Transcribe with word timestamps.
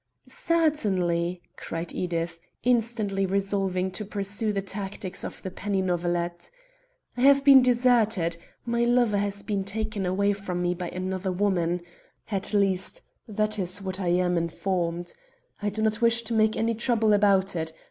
"Certainly," 0.27 1.43
cried 1.57 1.93
Edith, 1.93 2.39
instantly 2.63 3.27
resolving 3.27 3.91
to 3.91 4.03
pursue 4.03 4.51
the 4.51 4.59
tactics 4.63 5.23
of 5.23 5.43
the 5.43 5.51
penny 5.51 5.79
novelette. 5.79 6.49
"I 7.15 7.21
have 7.21 7.43
been 7.43 7.61
deserted. 7.61 8.35
My 8.65 8.83
lover 8.83 9.19
has 9.19 9.43
been 9.43 9.63
taken 9.63 10.07
away 10.07 10.33
from 10.33 10.59
me 10.63 10.73
by 10.73 10.89
another 10.89 11.31
woman 11.31 11.81
at 12.31 12.51
least, 12.51 13.03
that 13.27 13.59
is 13.59 13.79
what 13.79 13.99
I 13.99 14.07
am 14.07 14.37
informed. 14.37 15.13
I 15.61 15.69
do 15.69 15.83
not 15.83 16.01
wish 16.01 16.23
to 16.23 16.33
make 16.33 16.57
any 16.57 16.73
trouble 16.73 17.13
about 17.13 17.55
it. 17.55 17.71